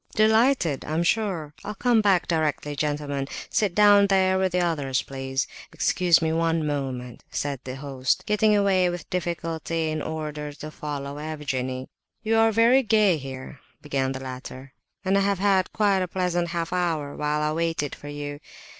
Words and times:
"Delighted, 0.15 0.83
I'm 0.83 1.03
sure!—I'll 1.03 1.75
come 1.75 2.01
back 2.01 2.27
directly, 2.27 2.75
gentlemen,—sit 2.75 3.75
down 3.75 4.07
there 4.07 4.39
with 4.39 4.51
the 4.51 4.59
others, 4.59 5.03
please,—excuse 5.03 6.23
me 6.23 6.33
one 6.33 6.65
moment," 6.65 7.23
said 7.29 7.59
the 7.65 7.75
host, 7.75 8.25
getting 8.25 8.55
away 8.57 8.89
with 8.89 9.07
difficulty 9.11 9.91
in 9.91 10.01
order 10.01 10.53
to 10.53 10.71
follow 10.71 11.19
Evgenie. 11.19 11.87
"You 12.23 12.37
are 12.37 12.51
very 12.51 12.81
gay 12.81 13.17
here," 13.17 13.59
began 13.83 14.13
the 14.13 14.19
latter, 14.19 14.73
"and 15.05 15.19
I 15.19 15.21
have 15.21 15.37
had 15.37 15.71
quite 15.71 16.01
a 16.01 16.07
pleasant 16.07 16.47
half 16.47 16.73
hour 16.73 17.15
while 17.15 17.43
I 17.43 17.53
waited 17.53 17.93
for 17.93 18.07
you. 18.09 18.39